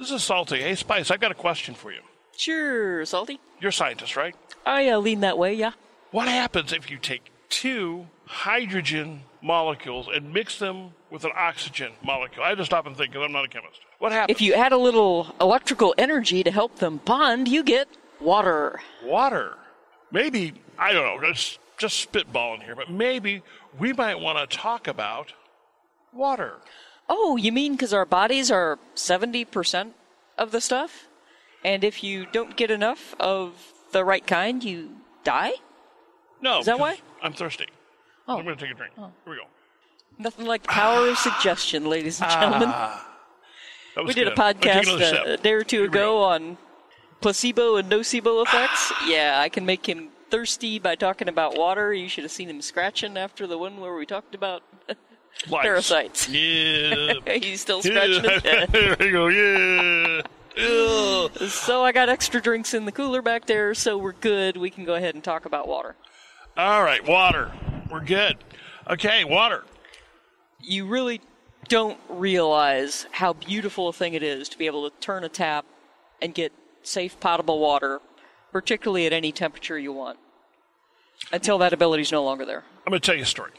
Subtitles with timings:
[0.00, 0.62] This is Salty.
[0.62, 2.00] Hey, Spice, I've got a question for you.
[2.34, 3.38] Sure, salty.
[3.60, 4.34] You're a scientist, right?
[4.64, 5.72] I uh, lean that way, yeah.
[6.10, 12.42] What happens if you take two hydrogen molecules and mix them with an oxygen molecule?
[12.42, 13.80] I had to stop and think because I'm not a chemist.
[13.98, 14.34] What happens?
[14.34, 17.86] If you add a little electrical energy to help them bond, you get
[18.22, 18.80] water.
[19.04, 19.58] Water.
[20.10, 23.42] Maybe, I don't know, just, just spitballing here, but maybe
[23.78, 25.34] we might want to talk about
[26.10, 26.54] water.
[27.12, 29.90] Oh, you mean because our bodies are 70%
[30.38, 31.08] of the stuff?
[31.64, 34.92] And if you don't get enough of the right kind, you
[35.24, 35.54] die?
[36.40, 36.60] No.
[36.60, 36.98] Is that why?
[37.20, 37.66] I'm thirsty.
[38.28, 38.38] Oh.
[38.38, 38.94] I'm going to take a drink.
[38.96, 39.42] Here we go.
[40.18, 42.68] Nothing like the power of suggestion, ladies and gentlemen.
[42.68, 44.38] That was we did a good.
[44.38, 46.58] I'll podcast another uh, a day or two ago on
[47.20, 48.92] placebo and nocebo effects.
[49.06, 51.92] yeah, I can make him thirsty by talking about water.
[51.92, 54.62] You should have seen him scratching after the one where we talked about
[55.48, 55.62] Lice.
[55.62, 56.28] parasites.
[56.28, 57.14] Yeah.
[57.40, 58.68] He's still scratching his head.
[58.72, 59.28] there you go.
[59.28, 60.22] Yeah.
[61.48, 64.56] So I got extra drinks in the cooler back there, so we're good.
[64.56, 65.96] We can go ahead and talk about water.
[66.56, 67.52] All right, water.
[67.90, 68.36] We're good.
[68.88, 69.64] Okay, water.
[70.60, 71.20] You really
[71.68, 75.64] don't realize how beautiful a thing it is to be able to turn a tap
[76.20, 78.00] and get safe potable water,
[78.52, 80.18] particularly at any temperature you want.
[81.32, 82.64] Until that ability is no longer there.
[82.86, 83.52] I'm going to tell you a story.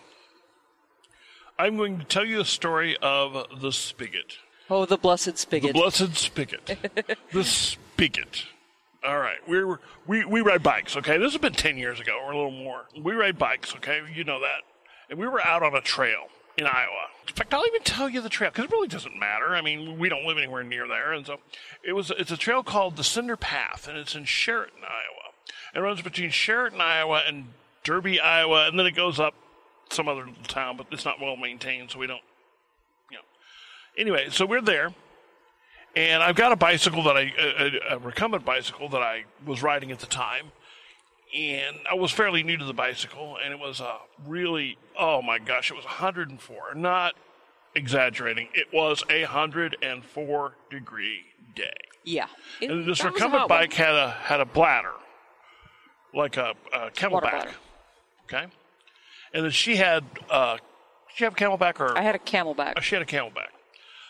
[1.62, 4.38] I'm going to tell you a story of the spigot.
[4.67, 5.73] Oh, the blessed spigot.
[5.73, 6.76] The blessed spigot.
[7.31, 8.45] the spigot.
[9.06, 10.98] All right, we were we we ride bikes.
[10.98, 12.86] Okay, this has been ten years ago or a little more.
[13.00, 13.76] We ride bikes.
[13.76, 14.62] Okay, you know that.
[15.12, 17.09] And we were out on a trail in Iowa.
[17.28, 19.50] In fact, I'll even tell you the trail because it really doesn't matter.
[19.50, 21.38] I mean, we don't live anywhere near there, and so
[21.84, 22.12] it was.
[22.17, 25.34] It's a trail called the Cinder Path, and it's in Chariton, Iowa.
[25.76, 27.50] It runs between Chariton, Iowa, and
[27.84, 29.36] Derby, Iowa, and then it goes up
[29.92, 32.22] some other little town, but it's not well maintained, so we don't.
[33.09, 33.23] You know.
[33.98, 34.94] Anyway, so we're there,
[35.95, 39.61] and I've got a bicycle that I, a, a, a recumbent bicycle that I was
[39.61, 40.52] riding at the time,
[41.36, 45.39] and I was fairly new to the bicycle, and it was a really, oh my
[45.39, 46.76] gosh, it was 104.
[46.76, 47.15] Not
[47.76, 51.21] exaggerating, it was a 104 degree
[51.55, 51.70] day.
[52.04, 52.27] yeah.
[52.60, 53.60] It- And this that was a recumbent hot one.
[53.60, 54.94] bike had a had a bladder,
[56.14, 57.49] like a, a CamelBak.
[58.26, 58.45] Okay,
[59.33, 60.03] and then she had.
[60.30, 60.58] Uh,
[61.14, 62.81] she have a CamelBak or I had a CamelBak.
[62.81, 63.49] she had a CamelBak.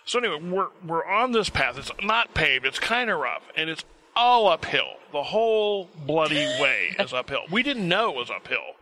[0.05, 1.77] So anyway, we're we're on this path.
[1.77, 2.65] It's not paved.
[2.65, 3.83] It's kind of rough, and it's
[4.15, 4.97] all uphill.
[5.11, 7.41] The whole bloody way is uphill.
[7.49, 8.75] We didn't know it was uphill.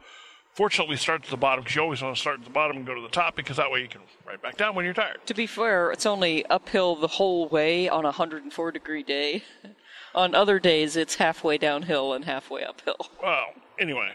[0.53, 2.78] Fortunately, we start at the bottom because you always want to start at the bottom
[2.78, 4.94] and go to the top because that way you can right back down when you're
[4.94, 5.19] tired.
[5.28, 9.44] To be fair, it's only uphill the whole way on a 104 degree day.
[10.16, 13.09] on other days, it's halfway downhill and halfway uphill.
[13.22, 13.45] Well,
[13.79, 14.11] anyway,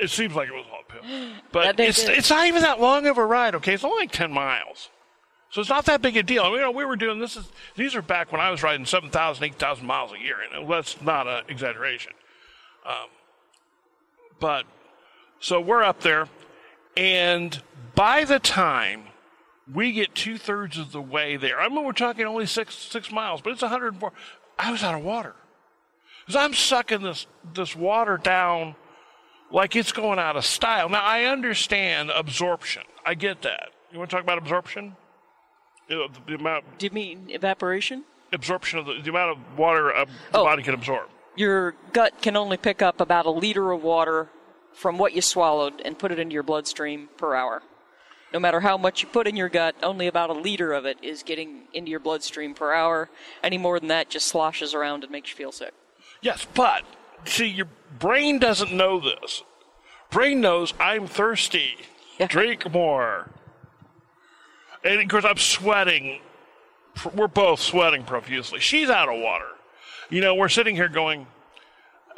[0.00, 2.18] it seems like it was uphill, but it's did.
[2.18, 3.54] it's not even that long of a ride.
[3.56, 4.90] Okay, it's only like ten miles,
[5.50, 6.50] so it's not that big a deal.
[6.50, 9.44] You know, we were doing this is these are back when I was riding 7,000,
[9.44, 12.12] 8,000 miles a year, and that's not an exaggeration.
[12.86, 13.08] Um,
[14.40, 14.66] but
[15.40, 16.28] so we're up there,
[16.96, 17.60] and
[17.94, 19.04] by the time
[19.72, 23.10] we get two thirds of the way there, I mean we're talking only six six
[23.10, 24.12] miles, but it's 104.
[24.58, 25.34] I was out of water
[26.26, 28.76] because I'm sucking this this water down
[29.50, 30.88] like it's going out of style.
[30.88, 32.82] Now I understand absorption.
[33.04, 33.70] I get that.
[33.92, 34.96] You want to talk about absorption?
[35.88, 38.04] The, the amount Do you mean evaporation?
[38.32, 40.44] absorption of the, the amount of water a the Oh.
[40.44, 41.08] body can absorb.
[41.36, 44.28] Your gut can only pick up about a liter of water
[44.74, 47.62] from what you swallowed and put it into your bloodstream per hour.
[48.34, 50.98] No matter how much you put in your gut, only about a liter of it
[51.02, 53.08] is getting into your bloodstream per hour.
[53.42, 55.72] Any more than that just sloshes around and makes you feel sick.
[56.20, 56.82] Yes, but
[57.24, 57.68] see, your
[57.98, 59.42] brain doesn't know this.
[60.10, 61.76] Brain knows I'm thirsty.
[62.18, 62.26] Yeah.
[62.26, 63.30] Drink more.
[64.84, 66.20] And of course, I'm sweating.
[67.14, 68.60] We're both sweating profusely.
[68.60, 69.46] She's out of water.
[70.10, 71.26] You know, we're sitting here going,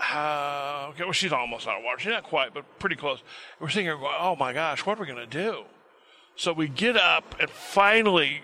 [0.00, 1.98] uh, okay, well, she's almost out of water.
[1.98, 3.22] She's not quite, but pretty close.
[3.58, 5.64] We're sitting here going, oh my gosh, what are we going to do?
[6.36, 8.42] So we get up, and finally,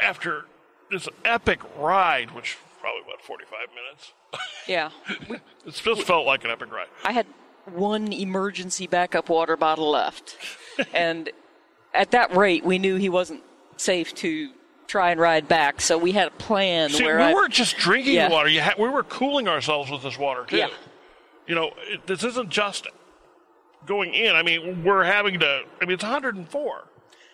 [0.00, 0.46] after
[0.90, 4.12] this epic ride, which probably, about 45 minutes?
[4.68, 4.90] Yeah.
[5.28, 6.88] We, It just felt like an epic ride.
[7.04, 7.26] I had
[7.72, 10.36] one emergency backup water bottle left.
[10.92, 11.30] and
[11.94, 13.42] at that rate, we knew he wasn't
[13.78, 14.50] safe to
[14.86, 15.80] try and ride back.
[15.80, 17.32] So we had a plan See, where we I.
[17.32, 18.28] weren't just drinking Yeah.
[18.28, 18.48] water.
[18.50, 20.58] You ha- we were cooling ourselves with this water too.
[20.58, 20.68] Yeah.
[21.46, 22.86] You know, it, this isn't just
[23.86, 24.34] going in.
[24.36, 25.62] I mean, we're having to.
[25.80, 26.84] I mean, it's 104.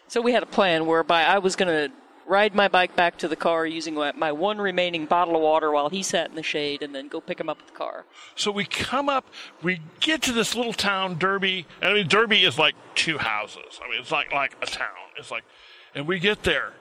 [0.06, 1.94] So we had a plan whereby I was going to
[2.30, 5.88] ride my bike back to the car using my, one remaining bottle of water while
[5.90, 8.04] he sat in the shade and then go pick him up at the car.
[8.36, 9.26] So we come up,
[9.62, 11.66] we get to this little town, Derby.
[11.82, 13.80] And I mean, Derby is like two houses.
[13.84, 14.86] I mean, it's like like a town.
[15.18, 15.44] It's like,
[15.94, 16.72] and we get there,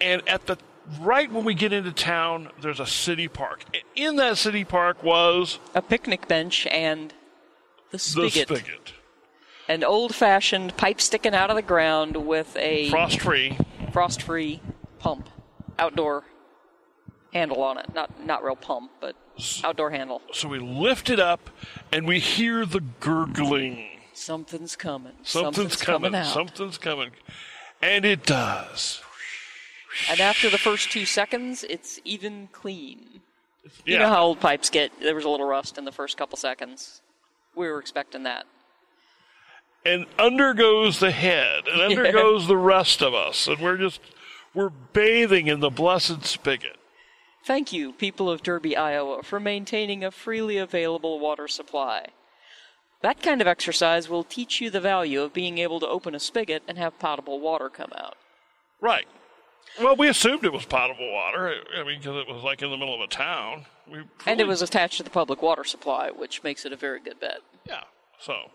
[0.00, 0.56] and at the
[1.00, 3.64] right when we get into town, there's a city park.
[3.96, 7.12] In that city park was A picnic bench and
[7.90, 8.48] the spigot.
[8.48, 8.66] the spigot.
[8.66, 8.92] spigot,
[9.68, 13.58] An old fashioned pipe sticking out of the ground with a frost free.
[13.94, 14.60] Frost free
[14.98, 15.30] pump.
[15.78, 16.24] Outdoor
[17.32, 17.94] handle on it.
[17.94, 19.14] Not not real pump, but
[19.62, 20.20] outdoor handle.
[20.32, 21.48] So we lift it up,
[21.92, 23.86] and we hear the gurgling.
[24.12, 25.12] Something's coming.
[25.22, 26.14] Something's, coming.
[26.14, 26.26] out.
[26.26, 27.10] Something's coming,
[27.80, 29.00] and it does.
[30.10, 33.20] And after the first two seconds, it's even clean.
[33.84, 33.94] Yeah.
[33.94, 34.90] You know how old pipes get.
[35.00, 37.00] There was a little rust in the first couple seconds.
[37.54, 38.46] We were expecting that.
[39.84, 42.46] And under goes the head, and under Yeah.
[42.46, 44.00] the rest of us, and we're just
[44.54, 46.76] we're bathing in the blessed spigot.
[47.44, 52.06] Thank you, people of Derby, Iowa, for maintaining a freely available water supply.
[53.02, 56.20] That kind of exercise will teach you the value of being able to open a
[56.20, 58.16] spigot and have potable water come out.
[58.80, 59.04] Right.
[59.78, 61.52] Well, we assumed it was potable water.
[61.76, 63.66] I mean, because it was like in the middle of a town.
[63.90, 67.00] We And it was attached to the public water supply, which makes it a very
[67.00, 67.40] good bet.
[67.66, 67.82] yeah.
[68.20, 68.52] So,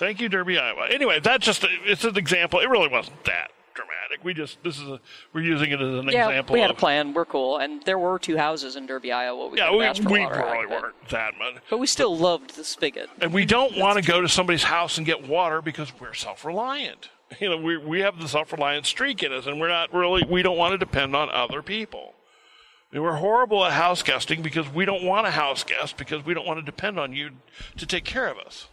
[0.00, 0.88] thank you, Derby, Iowa.
[0.90, 2.58] Anyway, that's just a, it's an example.
[2.58, 4.24] It really wasn't that dramatic.
[4.24, 5.00] We just this is a,
[5.32, 6.54] we're using it as an Yeah, example.
[6.54, 7.14] we had a plan.
[7.14, 7.58] We're cool.
[7.58, 9.48] And there were two houses in Derby, Iowa.
[9.48, 11.62] We Yeah, we, we really weren't that much.
[11.68, 13.08] But we still loved the spigot.
[13.20, 17.10] And we don't want to go to somebody's house and get water because we're self-reliant.
[17.38, 20.24] You know, we we have the self-reliant streak in us, and we're not really.
[20.24, 22.14] We don't want to depend on other people.
[22.92, 26.44] We're horrible at house guesting because we don't want a house guest because we don't
[26.44, 27.30] want to depend on you
[27.76, 28.66] to take care of us.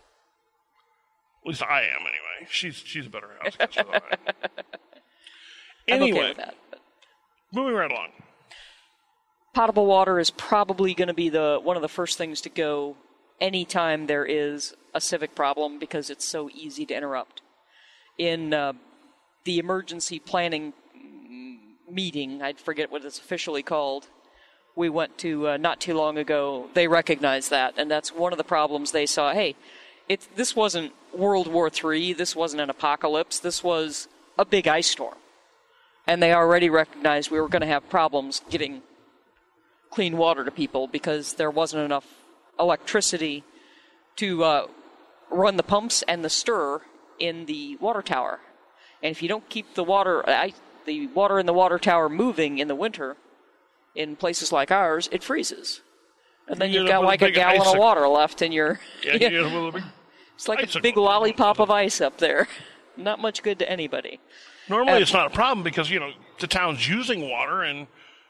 [1.47, 2.49] At least I am, anyway.
[2.49, 3.75] She's she's a better house guest.
[3.75, 4.01] than I am.
[4.43, 6.55] I'm okay anyway, with that.
[7.53, 8.09] Moving right along.
[9.53, 12.97] potable water is probably going to be the one of the first things to go
[13.39, 17.41] anytime there is a civic problem because it's so easy to interrupt.
[18.17, 18.73] In uh,
[19.45, 21.57] the emergency planning mm,
[21.89, 24.07] meeting, I forget what it's officially called.
[24.75, 26.69] We went to uh, not too long ago.
[26.73, 29.31] They recognized that, and that's one of the problems they saw.
[29.31, 29.55] Hey,
[30.09, 32.13] it's this wasn't World War III.
[32.13, 33.39] This wasn't an apocalypse.
[33.39, 35.15] This was a big ice storm,
[36.05, 38.83] and they already recognized we were going to have problems getting
[39.89, 42.05] clean water to people because there wasn't enough
[42.59, 43.43] electricity
[44.17, 44.67] to uh,
[45.31, 46.81] run the pumps and the stir
[47.19, 48.39] in the water tower.
[49.01, 50.53] And if you don't keep the water, I,
[50.85, 53.17] the water in the water tower moving in the winter,
[53.95, 55.81] in places like ours, it freezes.
[56.47, 58.79] And then You you've got like a gallon of water left in your.
[59.03, 59.73] Yeah, you
[60.37, 62.47] it's like a big lollipop of ice up there.
[62.97, 64.19] Not much good to anybody.
[64.69, 67.87] Normally, Uh, it's not a problem because you know the town's using water and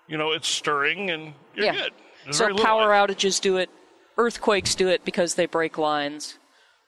[0.07, 1.71] you know it's stirring and you're yeah.
[1.73, 1.93] good.
[2.25, 3.69] There's So power outages do it,
[4.17, 6.37] earthquakes do it because they break lines.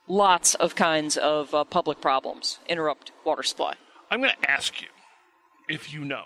[0.08, 3.76] Lots of kinds of uh, public problems interrupt water supply.
[4.12, 4.88] I'm going to ask you
[5.70, 6.26] if you know.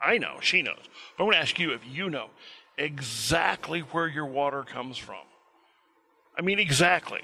[0.00, 0.78] I know, she knows.
[1.16, 2.30] But I'm going to ask you if you know
[2.76, 5.24] exactly where your water comes from.
[6.36, 7.22] I mean, exactly.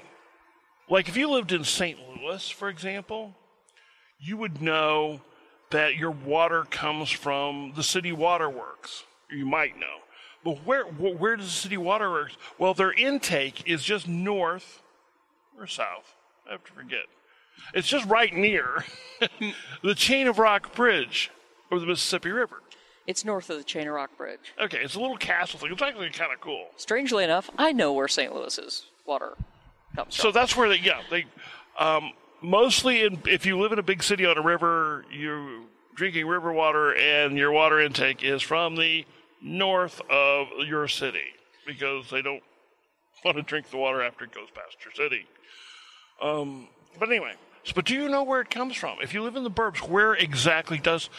[0.89, 1.97] Like if you lived in St.
[2.21, 3.35] Louis, for example,
[4.19, 5.21] you would know
[5.71, 9.03] that your water comes from the city waterworks.
[9.31, 9.97] You might know.
[10.43, 12.37] But where, where does the city waterworks?
[12.59, 14.83] Well, their intake is just north
[15.57, 16.13] or south.
[16.47, 17.05] I have to forget.
[17.73, 18.85] It's just right near
[19.83, 21.31] the Chain of Rock Bridge
[21.71, 22.61] over the Mississippi River.
[23.07, 24.53] It's north of the Chain of Rock Bridge.
[24.61, 25.71] Okay, it's a little castle thing.
[25.71, 26.67] It's actually kind of cool.
[26.77, 28.33] Strangely enough, I know where St.
[28.35, 29.33] Louis's water
[29.95, 31.25] comes So that's where they, yeah, they
[31.77, 32.11] um,
[32.41, 35.61] mostly in, if you live in a big city on a river, you're
[35.95, 39.05] drinking river water, and your water intake is from the
[39.41, 41.33] north of your city
[41.65, 42.43] because they don't
[43.23, 45.25] want to drink the water after it goes past your city.
[46.21, 46.67] Um,
[46.99, 47.33] but anyway,
[47.63, 48.97] so, but do you know where it comes from?
[49.01, 51.09] If you live in the burbs, where exactly does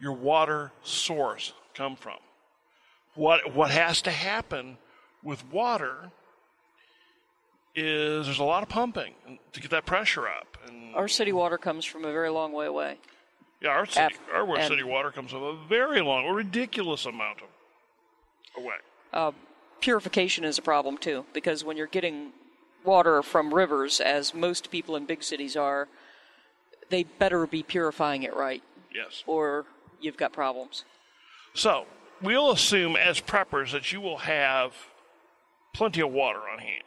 [0.00, 2.18] your water source come from?
[3.14, 4.78] What what has to happen
[5.22, 6.10] with water
[7.74, 9.14] is there's a lot of pumping
[9.52, 10.58] to get that pressure up.
[10.68, 12.98] And Our city water comes from a very long way away.
[13.60, 17.06] yeah, our city, Af- our and- city water comes from a very long, a ridiculous
[17.06, 17.48] amount of
[18.62, 18.74] away.
[19.12, 19.34] Um,
[19.80, 22.32] purification is a problem too, because when you're getting
[22.84, 25.88] water from rivers, as most people in big cities are,
[26.90, 28.62] they better be purifying it right,
[28.94, 29.22] Yes.
[29.26, 29.64] or
[30.00, 30.84] you've got problems.
[31.54, 31.86] So
[32.20, 34.74] we'll assume as preppers that you will have
[35.72, 36.82] plenty of water on hand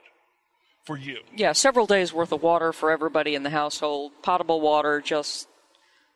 [0.85, 1.19] for you.
[1.35, 4.11] Yeah, several days worth of water for everybody in the household.
[4.21, 5.47] Potable water just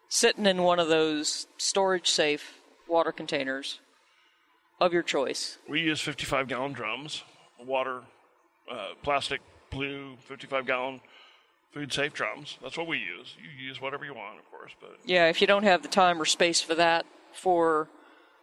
[0.07, 3.79] sitting in one of those storage safe water containers
[4.79, 5.57] of your choice.
[5.67, 7.23] We use 55 gallon drums,
[7.63, 8.01] water,
[8.71, 11.01] uh, plastic, blue, 55 gallon
[11.71, 12.57] food safe drums.
[12.61, 13.35] That's what we use.
[13.41, 16.21] You use whatever you want, of course, but Yeah, if you don't have the time
[16.21, 17.87] or space for that for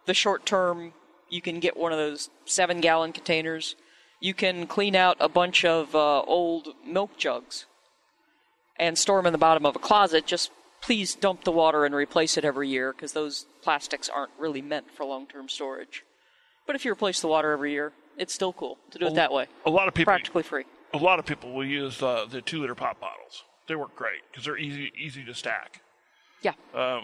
[0.05, 0.93] the short term,
[1.29, 3.75] you can get one of those seven gallon containers.
[4.19, 7.65] You can clean out a bunch of uh, old milk jugs
[8.79, 10.25] and store them in the bottom of a closet.
[10.25, 14.61] Just please dump the water and replace it every year because those plastics aren't really
[14.61, 16.03] meant for long term storage.
[16.65, 19.31] But if you replace the water every year, it's still cool to do it that
[19.31, 19.45] way.
[19.65, 20.65] A lot of people, Practically free.
[20.93, 23.43] a lot of people will use uh, the two liter pop bottles.
[23.67, 25.81] They work great because they're easy, easy to stack.
[26.41, 26.53] Yeah.
[26.73, 27.03] Um,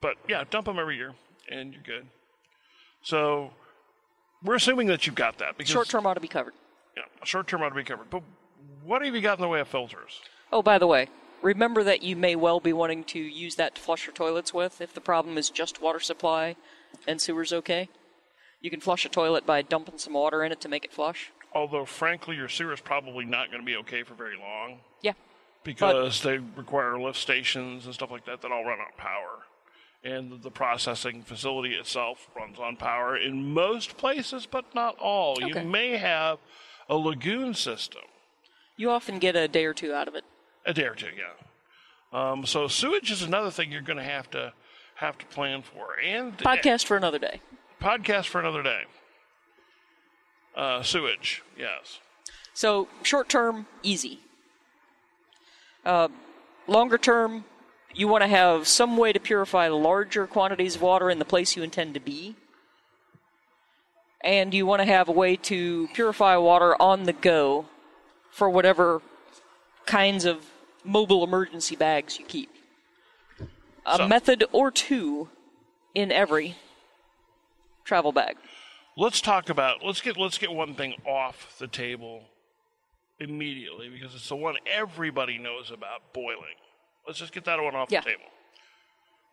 [0.00, 1.14] But yeah, dump them every year,
[1.48, 2.06] and you're good.
[3.02, 3.52] So
[4.44, 6.54] we're assuming that you've got that because Short term ought to be covered.
[6.96, 8.10] yeah, short term ought to be covered.
[8.10, 8.22] But
[8.84, 10.20] what have you got in the way of filters?
[10.52, 11.08] Oh, by the way,
[11.40, 14.80] remember that you may well be wanting to use that to flush your toilets with
[14.80, 16.56] if the problem is just water supply
[17.06, 17.88] and sewer's okay.
[18.60, 21.30] You can flush a toilet by dumping some water in it to make it flush.
[21.54, 25.12] Although, frankly, your sewer is probably not going to be okay for very long Yeah.
[25.64, 29.40] because they require lift stations and stuff like that that all run on power.
[30.04, 35.32] And the processing facility itself runs on power in most places, but not all.
[35.42, 35.60] Okay.
[35.62, 36.38] You may have
[36.88, 38.02] a lagoon system,
[38.76, 40.24] You often get a day or two out of it.
[40.66, 41.32] a day or two, yeah.
[42.12, 44.52] Um, so sewage is another thing you're going to have to
[44.96, 45.98] have to plan for.
[46.04, 47.40] And Podcast for another day.
[47.80, 48.82] podcast for another day.
[50.56, 52.00] Uh, sewage, yes.
[52.54, 54.18] So, short term, easy.
[55.84, 56.08] Uh,
[56.66, 57.44] longer term,
[57.94, 61.56] you want to have some way to purify larger quantities of water in the place
[61.56, 62.36] you intend to be.
[64.24, 67.66] And you want to have a way to purify water on the go
[68.30, 69.02] for whatever
[69.84, 70.46] kinds of
[70.84, 72.50] mobile emergency bags you keep.
[73.84, 75.28] A So- method or two
[75.94, 76.56] in every
[77.84, 78.36] travel bag.
[78.96, 82.22] let's talk about let's get let's get one thing off the table
[83.18, 86.54] immediately because it's the one everybody knows about boiling
[87.06, 88.00] let's just get that one off Yeah.
[88.00, 88.24] the table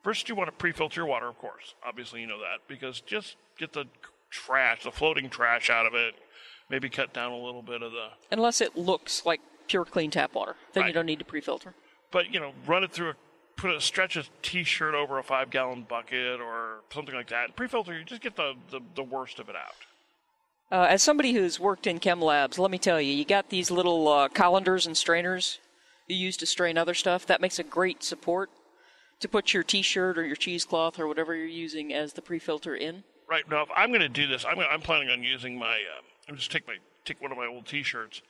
[0.03, 3.35] first you want to pre-filter your water of course obviously you know that because just
[3.57, 3.85] get the
[4.29, 6.15] trash the floating trash out of it
[6.69, 10.33] maybe cut down a little bit of the Unless it looks like pure clean tap
[10.33, 10.55] water.
[10.73, 11.73] Then you don't need to pre filter.
[12.11, 13.13] but you know run it through a
[13.55, 17.97] put a stretch a t-shirt over a five gallon bucket or something like that pre-filter
[17.97, 19.75] you just get the, the, the worst of it out
[20.71, 23.69] Uh, as somebody who's worked in chem labs, let me tell you, you got these
[23.69, 25.59] little uh, colanders and strainers
[26.09, 27.25] you use to strain other stuff.
[27.25, 28.49] That makes a great support
[29.19, 33.03] to put your T-shirt or your cheesecloth or whatever you're using as the pre-filter in.
[33.29, 35.77] Right now, if I'm going to do this, I'm, gonna, I'm planning on using my.
[36.27, 36.75] I'm just take my
[37.05, 38.21] take one of my old T-shirts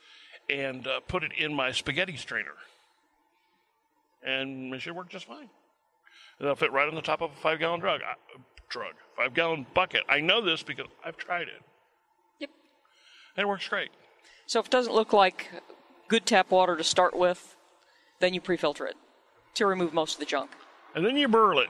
[0.48, 2.54] and uh, put it in my spaghetti strainer,
[4.22, 5.48] and it should work just fine.
[6.38, 8.00] It'll fit right on the top of a five gallon drug.
[8.02, 8.14] Uh,
[8.68, 10.02] drug five gallon bucket.
[10.08, 11.62] I know this because I've tried it,
[12.40, 12.50] Yep.
[13.36, 13.90] and it works great.
[14.46, 15.48] So if it doesn't look like
[16.08, 17.56] good tap water to start with,
[18.20, 18.96] then you pre-filter it
[19.54, 20.50] to remove most of the junk.
[20.94, 21.68] And then you burl it,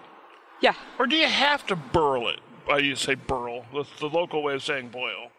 [0.61, 0.75] Yeah.
[0.99, 2.40] or do you have to burl it?
[2.71, 3.64] I used to say burl.
[3.75, 5.30] That's the local way of saying boil.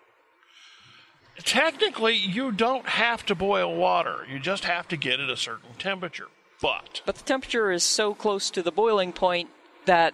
[1.43, 4.25] Technically, you don't have to boil water.
[4.29, 6.27] You just have to get it a certain temperature.
[6.61, 9.49] But But the temperature is so close to the boiling point
[9.85, 10.13] that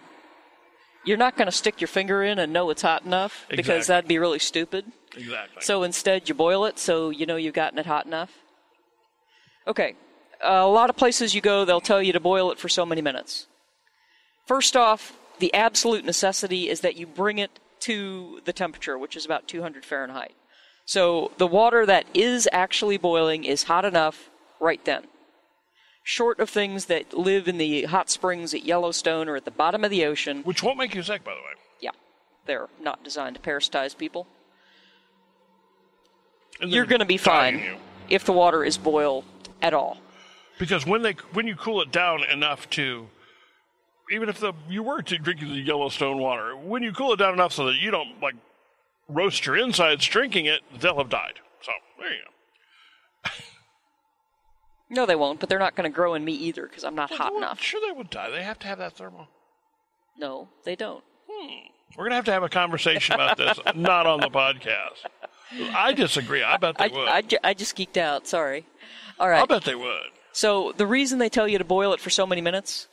[1.04, 4.08] you're not going to stick your finger in and know it's hot enough because that'd
[4.08, 4.86] be really stupid.
[5.14, 5.60] exactly.
[5.62, 8.32] So instead, you boil it so you know you've gotten it hot enough.
[9.66, 9.96] Okay.
[10.42, 13.02] A lot of places you go, they'll tell you to boil it for so many
[13.02, 13.46] minutes.
[14.46, 19.24] First off, the absolute necessity is that you bring it to the temperature, which is
[19.24, 20.32] about 200 Fahrenheit.
[20.84, 25.04] So the water that is actually boiling is hot enough right then.
[26.02, 29.84] Short of things that live in the hot springs at Yellowstone or at the bottom
[29.84, 31.52] of the ocean, Which won't make you sick, by the way.
[31.80, 31.90] yeah,
[32.46, 34.26] they're not designed to parasitize people.
[36.60, 37.76] You're going to be fine you.
[38.08, 39.24] if the water is boiled
[39.62, 39.98] at all.
[40.58, 43.08] Because when they when you cool it down enough to,
[44.10, 47.32] even if the you were to drinking the Yellowstone water, when you cool it down
[47.34, 48.34] enough so that you don't like
[49.08, 51.34] roast your insides drinking it, they'll have died.
[51.62, 53.30] So there you go.
[54.90, 57.10] No, they won't, but they're not going to grow in me either because I'm not
[57.12, 57.60] hot Well, enough.
[57.60, 58.30] Sure, they would die.
[58.30, 59.28] They have to have that thermal.
[60.16, 61.04] No, they don't.
[61.30, 61.66] Hmm.
[61.96, 65.04] We're gonna have to have a conversation about this, not on the podcast.
[65.74, 66.42] I disagree.
[66.42, 67.08] I bet they I, would.
[67.08, 68.26] I, ju- I just geeked out.
[68.26, 68.66] Sorry.
[69.18, 69.42] All right.
[69.42, 70.10] I bet they would.
[70.32, 72.86] So the reason they tell you to boil it for so many minutes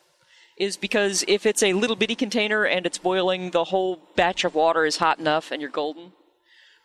[0.57, 4.55] is because if it's a little bitty container and it's boiling, the whole batch of
[4.55, 6.13] water is hot enough and you're golden.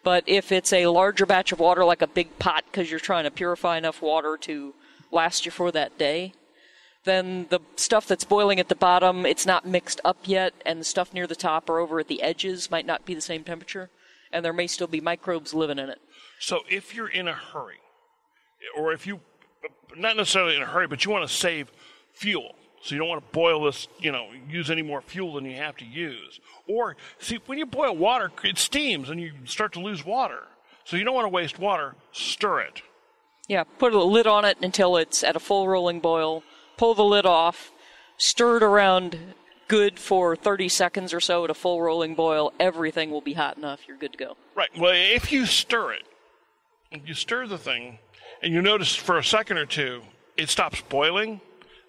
[0.03, 3.25] But if it's a larger batch of water, like a big pot, because you're trying
[3.25, 4.75] to purify enough water to
[5.13, 6.33] last you for that day,
[7.05, 10.85] then the stuff that's boiling at the bottom, it's not mixed up yet, and the
[10.85, 13.91] stuff near the top or over at the edges might not be the same temperature,
[14.33, 16.01] and there may still be microbes living in it.
[16.39, 17.81] So if you're in a hurry,
[18.77, 19.21] or if you,
[19.97, 21.71] not necessarily in a hurry, but you want to save
[22.13, 25.45] fuel, So you don't want to boil this, you know, use any more fuel than
[25.45, 26.41] you have to use.
[26.67, 30.45] Or, see, when you boil water, it steams and you start to lose water.
[30.85, 31.95] So you don't want to waste water.
[32.13, 32.83] Stir it.
[33.49, 36.43] Yeah, put a lid on it until it's at a full rolling boil.
[36.77, 37.73] Pull the lid off.
[38.17, 39.19] Stir it around
[39.69, 42.53] good for 30 seconds or so at a full rolling boil.
[42.59, 43.81] Everything will be hot enough.
[43.87, 44.37] You're good to go.
[44.55, 44.71] Right.
[44.79, 46.03] Well, if you stir it,
[46.91, 47.99] if you stir the thing,
[48.43, 50.03] and you notice for a second or two
[50.37, 51.41] it stops boiling,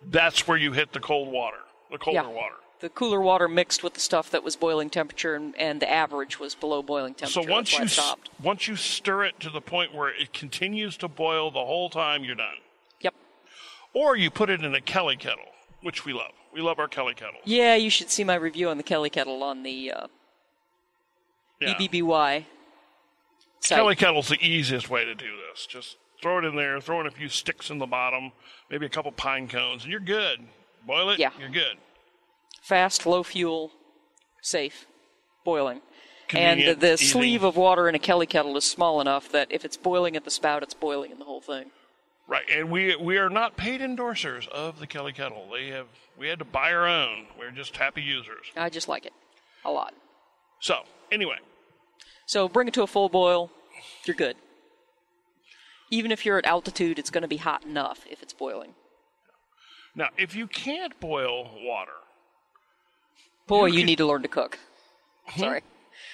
[0.10, 1.60] that's where you hit the cold water,
[1.92, 2.28] the colder Yeah.
[2.28, 2.56] water.
[2.80, 6.40] The cooler water mixed with the stuff that was boiling temperature, and, and the average
[6.40, 7.44] was below boiling temperature.
[7.44, 8.32] So once you stopped.
[8.42, 12.24] once you stir it to the point where it continues to boil the whole time,
[12.24, 12.56] you're done.
[13.02, 13.14] Yep.
[13.94, 15.46] Or you put it in a Kelly kettle,
[15.82, 16.32] which we love.
[16.52, 17.40] We love our Kelly kettle.
[17.46, 20.08] Yeah, you should see my review on the Kelly kettle on the uh,
[21.60, 21.76] Yeah.
[21.76, 22.46] BBBY
[23.60, 23.78] site.
[23.78, 25.68] Kelly kettle's the easiest way to do this.
[25.68, 28.32] Just throw it in there, throw in a few sticks in the bottom,
[28.70, 30.40] maybe a couple pine cones, and you're good.
[30.86, 31.32] Boil it, Yeah.
[31.40, 31.78] you're good.
[32.62, 33.72] Fast, low fuel,
[34.42, 34.86] safe,
[35.44, 35.82] boiling.
[36.34, 37.06] And the, the easy.
[37.08, 40.24] sleeve of water in a Kelly kettle is small enough that if it's boiling at
[40.24, 41.72] the spout, it's boiling in the whole thing.
[42.28, 45.50] Right, and we we are not paid endorsers of the Kelly kettle.
[45.52, 45.88] They have
[46.18, 47.26] we had to buy our own.
[47.38, 48.46] We're just happy users.
[48.56, 49.12] I just like it
[49.66, 49.94] a lot.
[50.62, 51.36] So anyway,
[52.28, 53.52] So bring it to a full boil,
[54.06, 54.38] you're good.
[55.92, 58.74] Even if you're at altitude, it's going to be hot enough if it's boiling.
[59.96, 61.92] now if you can't boil water,
[63.48, 64.58] Boy, You you can- need to learn to cook.
[65.36, 65.62] Sorry.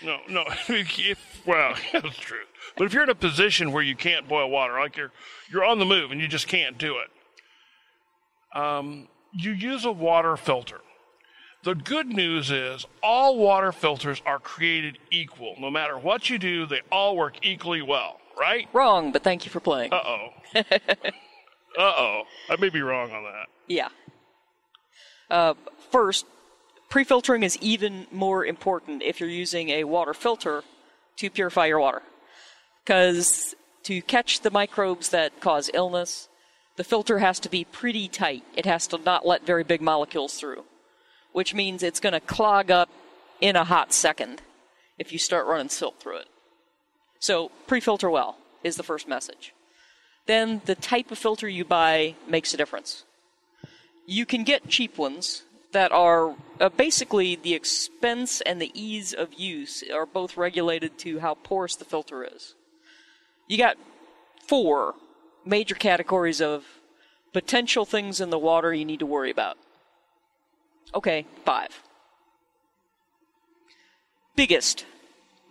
[0.04, 2.46] no, no, if well, that's true.
[2.76, 5.12] But if you're in a position where you can't boil water, like you're
[5.52, 10.36] you're on the move and you just can't do it, um, you use a water
[10.38, 10.80] filter.
[11.64, 15.56] The good news is all water filters are created equal.
[15.60, 18.68] No matter what you do, they all work equally well, right?
[18.74, 19.94] Wrong, but thank you for playing.
[19.94, 20.28] Uh oh.
[20.56, 20.62] uh
[21.80, 22.24] oh.
[22.50, 23.48] I may be wrong on that.
[23.68, 23.90] Yeah.
[25.30, 25.54] Uh,
[25.92, 26.26] first,
[26.90, 30.64] pre-filtering is even more important if you're using a water filter
[31.18, 32.02] to purify your water.
[32.84, 36.30] Because to catch the microbes that cause illness,
[36.78, 38.44] the filter has to be pretty tight.
[38.56, 40.64] It has to not let very big molecules through,
[41.34, 42.90] which means it's going to clog up
[43.42, 44.42] in a hot second
[44.98, 46.28] if you start running silt through it.
[47.20, 49.54] So, pre-filter well is the first message.
[50.26, 53.04] Then the type of filter you buy makes a difference
[54.08, 59.34] you can get cheap ones that are uh, basically the expense and the ease of
[59.34, 62.56] use are both regulated to how porous the filter is.
[63.48, 63.78] You got
[64.48, 64.96] four
[65.46, 66.64] major categories of
[67.34, 69.58] potential things in the water you need to worry about.
[70.96, 71.82] Okay, five.
[74.38, 74.86] Biggest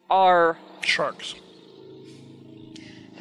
[0.09, 1.35] are Sharks.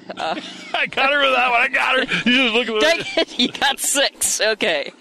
[0.17, 1.61] I got her with that one.
[1.61, 2.29] I got her.
[2.29, 4.39] You just look at dang the it, you got six.
[4.41, 4.91] Okay,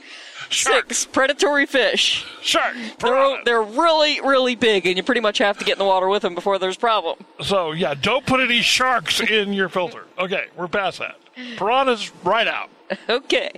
[0.50, 0.86] shark.
[0.88, 2.24] six predatory fish.
[2.42, 2.74] Shark.
[2.74, 3.42] They're, piranha.
[3.44, 6.22] they're really, really big, and you pretty much have to get in the water with
[6.22, 7.24] them before there's a problem.
[7.42, 10.06] So yeah, don't put any sharks in your filter.
[10.18, 11.16] Okay, we're past that.
[11.56, 12.70] Piranhas right out.
[13.08, 13.50] Okay.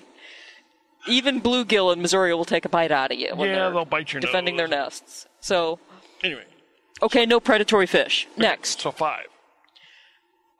[1.09, 3.85] Even bluegill in Missouri will take a bite out of you when Yeah, they're they'll
[3.85, 4.69] bite your defending nose.
[4.69, 5.27] their nests.
[5.41, 5.79] So,
[6.25, 6.45] Anyway,
[7.03, 8.27] okay, no predatory fish.
[8.37, 9.27] Next so five.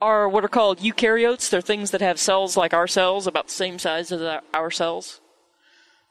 [0.01, 1.49] Are what are called eukaryotes.
[1.51, 4.71] They're things that have cells like our cells, about the same size as our- our
[4.71, 5.21] cells.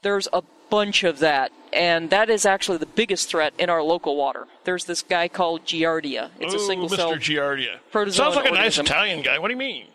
[0.02, 4.16] There's a bunch of that, and that is actually the biggest threat in our local
[4.16, 4.46] water.
[4.64, 6.30] There's this guy called Giardia.
[6.40, 6.96] It's a Ooh, single Mr.
[6.96, 7.12] cell.
[7.14, 7.78] Giardia.
[8.12, 8.78] Sounds like a nice.
[8.78, 9.38] Italian guy.
[9.38, 9.86] What do you mean?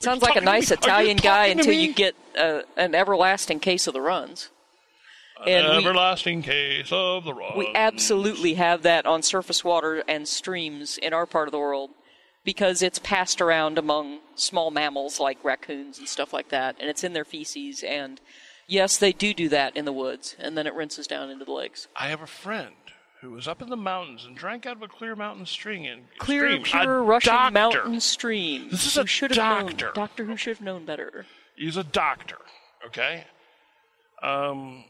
[0.00, 0.76] Sounds like a nice me?
[0.76, 1.84] Italian guy until me?
[1.86, 4.50] you get uh, an everlasting case of the runs.
[5.46, 7.56] And we, Everlasting case of the rod.
[7.56, 11.90] we absolutely have that on surface water and streams in our part of the world
[12.44, 17.04] because it's passed around among small mammals like raccoons and stuff like that, and it's
[17.04, 17.82] in their feces.
[17.82, 18.20] And
[18.66, 21.52] yes, they do do that in the woods, and then it rinses down into the
[21.52, 21.88] lakes.
[21.96, 22.74] I have a friend
[23.20, 25.84] who was up in the mountains and drank out of a clear mountain stream.
[25.90, 26.62] And Clear, stream.
[26.62, 27.52] pure a Russian doctor.
[27.54, 28.68] mountain stream.
[28.70, 29.86] This is Who a should doctor.
[29.86, 31.24] Known, doctor who should have known better.
[31.56, 32.36] He's a doctor.
[32.86, 33.24] Okay.
[34.22, 34.84] Um.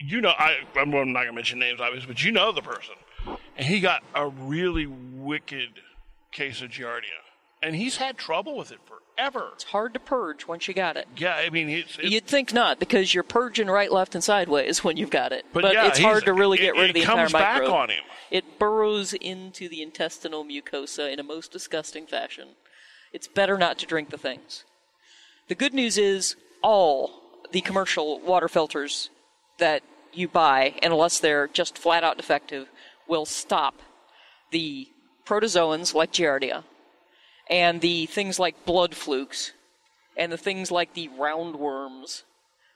[0.00, 2.94] You know, I, I'm not going to mention names, obviously, but you know the person.
[3.56, 5.80] And he got a really wicked
[6.32, 7.20] case of Giardia.
[7.62, 9.48] And he's had trouble with it forever.
[9.54, 11.06] It's hard to purge once you got it.
[11.16, 14.84] Yeah, I mean, it's, it's You'd think not, because you're purging right, left, and sideways
[14.84, 15.46] when you've got it.
[15.52, 17.54] But yeah, it's hard to really get it- rid of the it entire comes back
[17.62, 17.72] microbe.
[17.74, 18.02] on him.
[18.30, 22.48] It burrows into the intestinal mucosa in a most disgusting fashion.
[23.12, 24.64] It's better not to drink the things.
[25.48, 29.08] The good news is all the commercial water filters
[29.58, 32.68] that you buy, unless they're just flat out defective,
[33.08, 33.80] will stop
[34.50, 34.88] the
[35.26, 36.64] protozoans like Giardia
[37.50, 39.52] and the things like blood flukes
[40.16, 42.22] and the things like the roundworms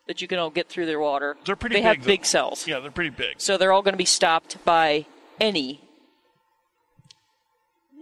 [0.06, 1.36] that you can all get through their water.
[1.44, 1.86] They're pretty They big.
[1.86, 2.06] have though.
[2.06, 2.66] big cells.
[2.66, 3.34] Yeah, they're pretty big.
[3.38, 5.06] So they're all going to be stopped by
[5.40, 5.82] any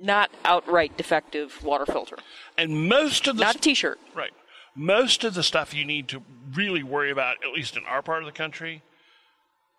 [0.00, 2.16] not outright defective water filter.
[2.58, 3.98] And most of the Not a t-shirt.
[4.14, 4.32] right,
[4.74, 6.22] most of the stuff you need to
[6.54, 8.82] really worry about, at least in our part of the country,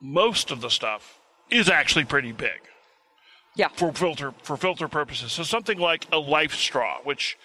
[0.02, 2.60] most of the stuff is actually pretty big
[3.56, 3.70] Yeah.
[3.70, 5.32] for filter for filter purposes.
[5.32, 7.38] So something like a LifeStraw, which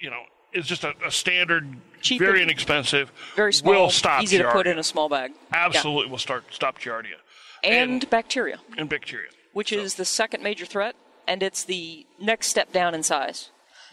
[0.00, 0.22] you know
[0.52, 1.68] is just a, a standard,
[2.00, 5.32] Cheap very inexpensive, Very small, will stop easy to put in a small bag.
[5.52, 5.66] Yeah.
[5.66, 7.16] Absolutely, will start stop Giardia
[7.62, 9.28] And, bacteria, and bacteria.
[9.52, 10.96] which So- is the second major threat,
[11.26, 13.50] and it's the next step down in size.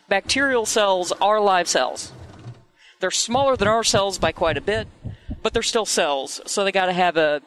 [0.07, 2.13] Bacterial cells are live cells.
[3.01, 4.87] They're smaller than our cells by quite a bit,
[5.43, 7.41] but they're still cells, so they got to have a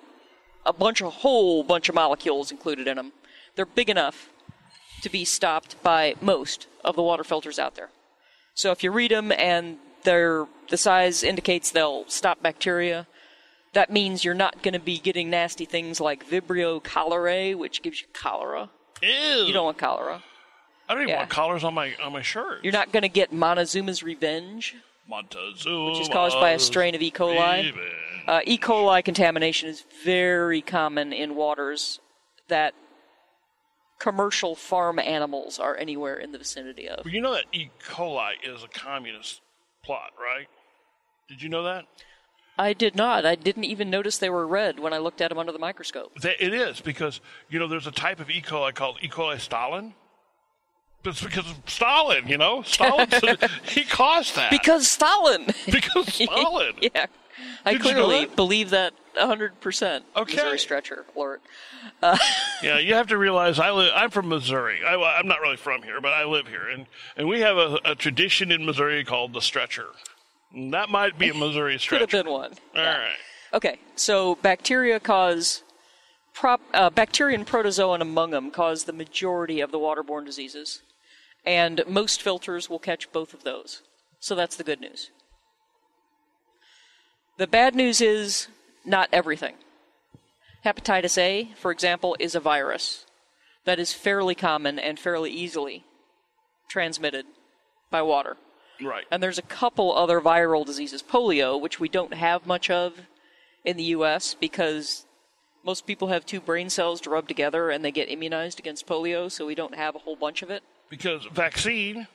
[0.68, 3.12] a bunch of whole bunch of molecules included in them.
[3.56, 4.28] They're big enough
[5.02, 7.88] to be stopped by most of the water filters out there.
[8.54, 13.06] So if you read them and they're the size indicates they'll stop bacteria,
[13.72, 18.00] that means you're not going to be getting nasty things like Vibrio cholerae, which gives
[18.00, 18.68] you cholera.
[19.02, 19.08] Ew.
[19.08, 20.22] You don't want cholera.
[20.88, 21.18] I don't even yeah.
[21.18, 22.64] want collars on my on my shirt.
[22.64, 24.74] You're not going to get Montezuma's revenge,
[25.08, 27.10] Montezuma, which is caused by a strain of E.
[27.10, 27.72] coli.
[28.28, 28.58] Uh, e.
[28.58, 31.98] coli contamination is very common in waters
[32.48, 32.74] that
[33.98, 37.04] commercial farm animals are anywhere in the vicinity of.
[37.04, 37.70] But you know that E.
[37.82, 39.40] coli is a communist
[39.82, 40.46] plot, right?
[41.26, 41.86] Did you know that?
[42.58, 43.24] I did not.
[43.24, 46.12] I didn't even notice they were red when I looked at them under the microscope.
[46.22, 48.42] It is because you know there's a type of E.
[48.42, 49.08] coli called E.
[49.08, 49.94] coli Stalin.
[51.02, 52.60] But it's because of Stalin, you know.
[52.62, 53.08] Stalin,
[53.62, 55.46] he caused that Because Stalin!
[55.70, 56.74] because Stalin.
[56.80, 57.06] yeah.
[57.64, 58.36] I Did you know clearly that?
[58.36, 60.02] believe that 100%.
[60.16, 60.34] Okay.
[60.34, 61.40] Missouri stretcher alert.
[62.60, 63.92] Yeah, you have to realize I live.
[63.94, 64.80] I'm from Missouri.
[64.84, 67.78] I, I'm not really from here, but I live here, and and we have a,
[67.84, 69.86] a tradition in Missouri called the stretcher.
[70.52, 72.04] And that might be a Missouri stretcher.
[72.04, 72.52] Could have been one.
[72.74, 73.16] All right.
[73.54, 75.62] Okay, so bacteria cause.
[76.34, 80.82] Prop, uh, bacteria and protozoan among them cause the majority of the waterborne diseases.
[81.44, 83.82] And most filters will catch both of those.
[84.20, 85.10] So that's the good news.
[87.38, 88.48] The bad news is
[88.84, 89.54] not everything.
[90.64, 93.06] Hepatitis A, for example, is a virus
[93.64, 95.84] that is fairly common and fairly easily
[96.68, 97.26] transmitted
[97.90, 98.36] by water.
[98.82, 99.04] Right.
[99.10, 101.02] And there's a couple other viral diseases.
[101.02, 102.94] Polio, which we don't have much of
[103.64, 104.34] in the U.S.
[104.34, 105.06] because
[105.64, 109.30] most people have two brain cells to rub together and they get immunized against polio,
[109.30, 110.62] so we don't have a whole bunch of it.
[110.90, 112.06] Because vaccine,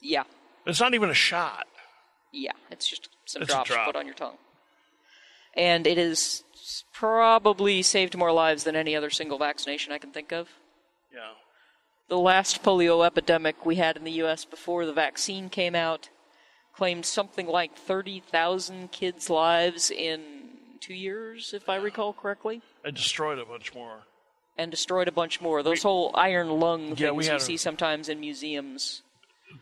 [0.00, 0.24] Yeah,
[0.66, 1.66] it's not even a shot.
[2.32, 3.86] yeah, it's just some It's drops drop.
[3.86, 4.36] put on your tongue.
[5.54, 6.44] And it has
[6.92, 10.48] probably saved more lives than any other single vaccination I can think of.
[11.12, 11.32] Yeah.
[12.08, 14.44] The last polio epidemic we had in the U.S.
[14.44, 16.08] before the vaccine came out
[16.74, 20.20] claimed something like 30,000 kids' lives in
[20.80, 24.04] two years, if I recall correctly, And destroyed a bunch more.
[24.56, 25.62] and destroyed a bunch more.
[25.62, 29.02] Those whole iron lung Yeah, we things you a- see sometimes in museums.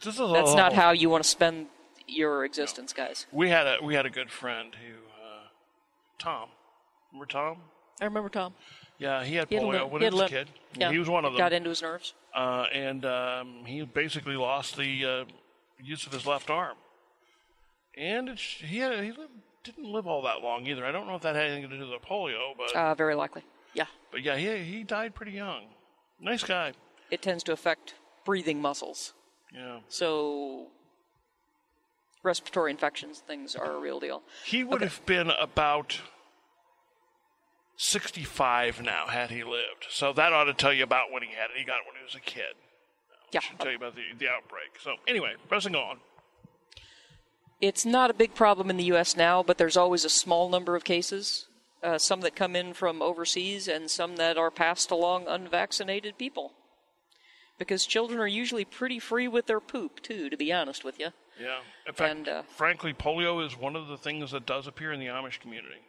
[0.04, 1.66] This is That's not how you want to spend
[2.10, 3.26] your existence, guys.
[3.32, 5.44] we had a we had a good friend who uh,
[6.18, 6.48] Tom.
[7.12, 7.56] Remember Tom?
[8.00, 8.54] I remember Tom.
[8.98, 10.48] Yeah, he had He had polio limp- when he he was a kid.
[10.76, 11.38] Yeah, He was one of them.
[11.38, 12.14] Got into his nerves.
[12.34, 15.24] uh, and um, he basically lost the uh,
[15.82, 16.76] use of his left arm.
[17.96, 19.32] And it's, he had, he lived,
[19.64, 20.84] didn't live all that long either.
[20.84, 23.14] I don't know if that had anything to do with the polio, but Uh, very
[23.14, 23.42] likely.
[23.74, 23.86] Yeah.
[24.10, 25.64] but yeah, he he died pretty young.
[26.20, 26.72] Nice guy.
[27.10, 27.94] It tends to affect
[28.24, 29.14] breathing muscles.
[29.52, 30.68] Yeah, So
[32.22, 34.22] respiratory infections, things are a real deal.
[34.44, 36.00] he would have been about
[37.76, 39.86] sixty-five now had he lived.
[39.88, 41.58] So that ought to tell you about when he had it.
[41.58, 42.54] He got it when he was a kid.
[43.32, 43.40] Yeah.
[43.40, 44.78] Should tell you about the, the outbreak.
[44.82, 45.98] So anyway, pressing on.
[47.60, 49.16] It's not a big problem in the U.S.
[49.16, 51.46] now, but there's always a small number of cases.
[51.82, 56.52] Uh, some that come in from overseas and some that are passed along unvaccinated people.
[57.58, 61.08] Because children are usually pretty free with their poop, too, to be honest with you.
[61.40, 61.60] Yeah.
[61.86, 65.00] In fact, And, uh, frankly, polio is one of the things that does appear in
[65.00, 65.80] the Amish community.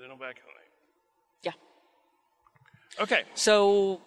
[0.00, 0.52] They don't vaccinate.
[1.42, 1.52] Yeah.
[3.00, 3.24] Okay.
[3.34, 4.02] So,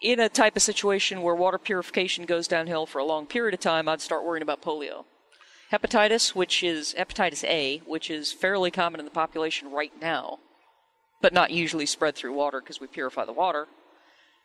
[0.00, 3.60] in a type of situation where water purification goes downhill for a long period of
[3.60, 5.04] time, I'd start worrying about polio.
[5.72, 10.38] Hepatitis, which is hepatitis A, which is fairly common in the population right now,
[11.20, 13.66] but not usually spread through water because we purify the water,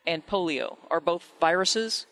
[0.05, 2.05] and polio are both viruses.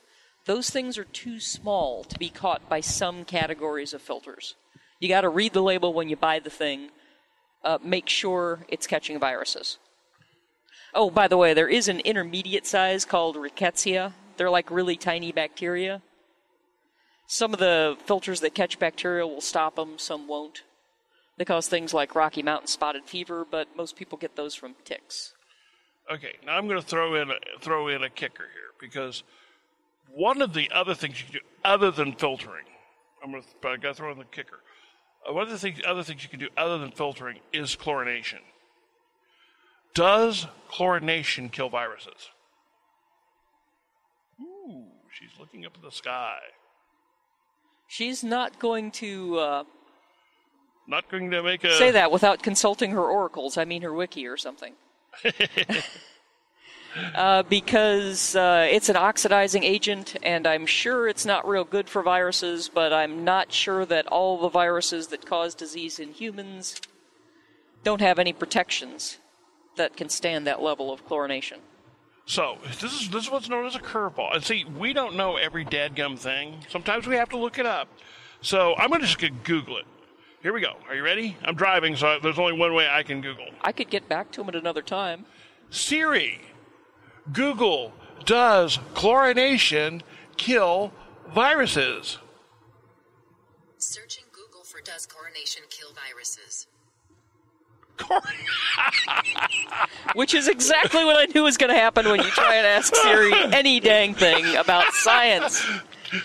[0.46, 4.56] Those things are too small to be caught by some categories of filters.
[5.00, 6.90] You got to read the label when you buy the thing.
[7.64, 9.78] Uh, make sure it's catching viruses.
[10.94, 14.14] Oh, by the way, there is an intermediate size called Rickettsia.
[14.38, 16.02] They're like really tiny bacteria.
[17.28, 20.64] Some of the filters that catch bacteria will stop them, some won't.
[21.38, 25.34] They cause things like Rocky Mountain spotted fever, but most people get those from ticks.
[26.12, 29.24] Okay, now I'm going to throw in a, throw in a kicker here because
[30.14, 32.66] one of the other things you can do other than filtering,
[33.24, 34.60] I'm going to, but I got to throw in the kicker.
[35.28, 38.40] Uh, one of the things, other things you can do other than filtering is chlorination.
[39.94, 42.30] Does chlorination kill viruses?
[44.42, 46.38] Ooh, she's looking up at the sky.
[47.88, 49.64] She's not going to uh,
[50.88, 53.58] Not going to make a say that without consulting her oracles.
[53.58, 54.74] I mean, her wiki or something.
[57.16, 62.02] uh, because uh, it's an oxidizing agent, and I'm sure it's not real good for
[62.04, 66.82] viruses, but I'm not sure that all the viruses that cause disease in humans
[67.84, 69.18] don't have any protections
[69.78, 71.58] that can stand that level of chlorination.
[72.26, 74.36] So this is this is what's known as a curveball.
[74.36, 76.60] And see, we don't know every dadgum thing.
[76.70, 77.88] Sometimes we have to look it up.
[78.42, 79.86] So I'm gonna just gonna Google it.
[80.42, 80.74] Here we go.
[80.88, 81.38] Are you ready?
[81.44, 83.46] I'm driving, so there's only one way I can Google.
[83.62, 85.26] I could get back to him at another time.
[85.70, 86.42] Siri,
[87.32, 87.94] Google,
[88.26, 90.02] does chlorination
[90.38, 90.92] kill
[91.34, 92.18] viruses?
[93.78, 96.68] Searching Google for Does Chlorination Kill Viruses?
[100.16, 102.96] Which is exactly what I knew was going to happen when you try and ask
[102.96, 105.58] Siri any dang thing about science.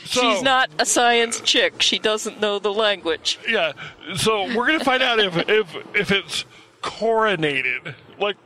[0.04, 1.80] So- She's not a science chick.
[1.80, 3.38] She doesn't know the language.
[3.48, 3.72] Yeah.
[4.16, 6.44] So we're gonna find out if if if it's
[6.82, 8.36] coronated, like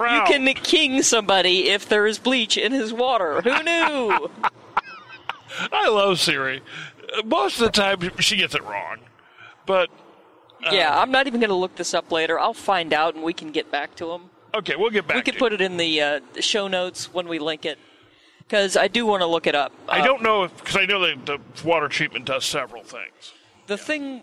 [0.00, 3.40] You can king somebody if there is bleach in his water.
[3.42, 4.30] Who knew?
[5.72, 6.62] I love Siri.
[7.24, 8.98] Most of the time, she gets it wrong,
[9.66, 9.88] but
[10.72, 12.38] yeah, I'm not even going to look this up later.
[12.40, 14.22] I'll find out and we can get back to him.
[14.54, 15.16] okay, we'll get back.
[15.16, 17.78] We could put it in the uh, show notes when we link it.
[18.38, 19.72] Because I do want to look it up.
[19.88, 23.32] I Uh, don't know if because I know that the water treatment does several things.
[23.68, 24.22] The thing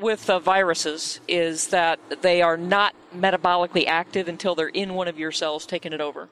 [0.00, 5.18] with uh, viruses is that they are not metabolically active until they're in one of
[5.18, 6.28] your cells taking it over,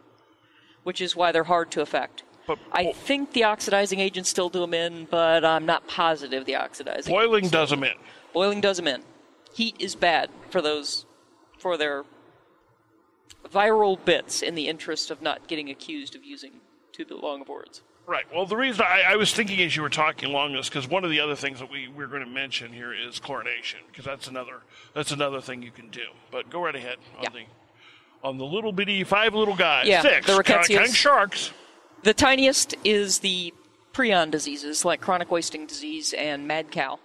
[0.82, 2.22] which is why they're hard to affect.
[2.46, 6.56] But I think the oxidizing agents still do them in, but I'm not positive the
[6.56, 7.12] oxidizing.
[7.12, 7.94] boiling does them in.
[8.34, 9.02] Boiling does them in.
[9.54, 11.06] Heat is bad for those,
[11.58, 12.04] for their
[13.50, 16.52] viral bits in the interest of not getting accused of using
[16.94, 17.82] too long of words.
[18.06, 18.24] Right.
[18.34, 21.04] Well, the reason I, I was thinking as you were talking along this, because one
[21.04, 24.28] of the other things that we we're going to mention here is chlorination, because that's
[24.28, 24.60] another
[24.92, 26.04] that's another thing you can do.
[26.30, 27.30] But go right ahead on Yeah.
[27.30, 27.42] the
[28.28, 31.52] on the little bitty five little guys, Yeah, six the kind of sharks.
[32.02, 33.54] The tiniest is the
[33.94, 36.98] prion diseases like chronic wasting disease and mad cow.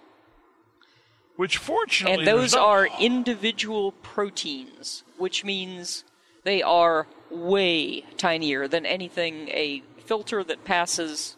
[1.36, 6.04] Which fortunately, And those are individual proteins, which means
[6.44, 11.36] they are way tinier than anything a filter that passes,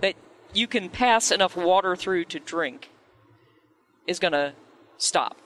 [0.00, 0.14] that
[0.52, 2.90] you can pass enough water through to drink,
[4.06, 4.52] is going to
[4.98, 5.36] stop.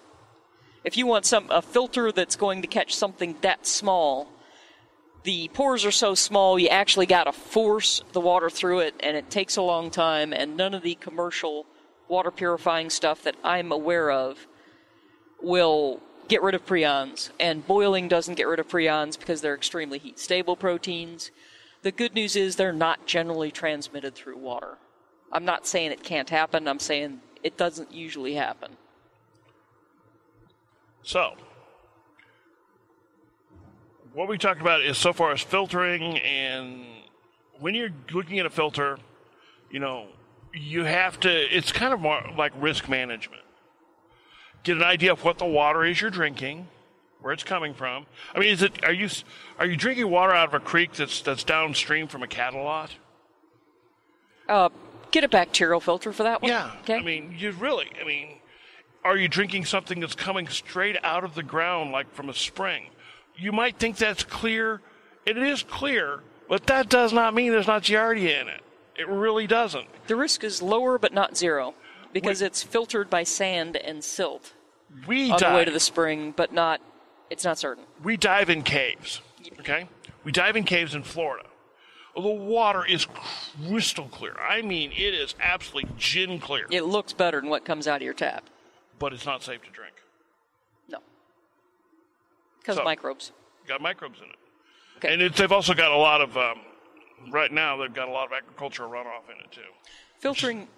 [0.83, 4.29] If you want some a filter that's going to catch something that small,
[5.23, 9.17] the pores are so small you actually got to force the water through it, and
[9.17, 10.33] it takes a long time.
[10.33, 11.65] And none of the commercial
[12.09, 14.47] water purifying stuff that I'm aware of
[15.43, 19.99] will get rid of prions, and boiling doesn't get rid of prions because they're extremely
[19.99, 21.31] heat stable proteins.
[21.83, 24.79] The good news is they're not generally transmitted through water.
[25.33, 28.77] I'm not saying it can't happen, I'm saying it doesn't usually happen.
[31.03, 31.35] So,
[34.15, 36.87] what we talked about is so far as filtering, and
[37.59, 38.99] when you're looking at a filter,
[39.71, 40.07] you know,
[40.55, 43.44] you have to, it's kind of more like risk management.
[44.65, 46.67] Get an idea of what the water is you're drinking,
[47.21, 48.07] where it's coming from.
[48.35, 49.09] I mean, is it, are you,
[49.59, 52.91] are you drinking water out of a creek that's, that's downstream from a cattle lot?
[54.49, 54.69] Uh,
[55.11, 56.51] get a bacterial filter for that one.
[56.51, 56.73] Yeah.
[56.83, 56.97] Okay.
[56.97, 58.39] I mean, you really, I mean,
[59.05, 62.87] are you drinking something that's coming straight out of the ground, like from a spring?
[63.37, 64.81] You might think that's clear.
[65.27, 68.63] It is clear, but that does not mean there's not Giardia in it.
[68.97, 69.89] It really doesn't.
[70.07, 71.75] the risk is lower, but not zero,
[72.15, 72.47] because Wait.
[72.47, 74.55] it's filtered by sand and silt
[75.07, 76.81] We on dive, the way to the spring, but not.
[77.29, 77.85] It's not certain.
[78.03, 79.21] we dive in caves.
[79.61, 79.89] Okay?
[80.23, 81.47] We dive in caves in Florida.
[82.15, 83.07] The water is
[83.67, 84.37] crystal clear.
[84.41, 88.03] I mean, it is absolutely gin clear, It looks better than what comes out of
[88.03, 88.45] your tap.
[89.01, 89.95] but it's not safe to drink.
[90.89, 90.99] No.
[92.61, 93.33] Because So- microbes.
[93.67, 94.37] got microbes in it.
[94.99, 95.13] Okay.
[95.13, 96.61] And it's, they've also got a lot of, um,
[97.31, 99.63] right now, they've got a lot of agricultural runoff in it, too.
[100.21, 100.69] Filtering.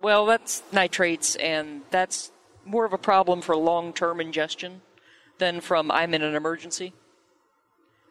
[0.00, 2.30] Well, that's nitrates, and that's
[2.64, 4.82] more of a problem for long term ingestion
[5.38, 6.92] than from I'm in an emergency.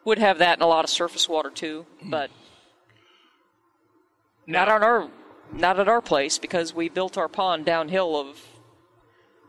[0.04, 2.10] Would have that in a lot of surface water too, hmm.
[2.10, 2.30] but
[4.46, 5.08] not on our
[5.52, 8.42] not at our place because we built our pond downhill of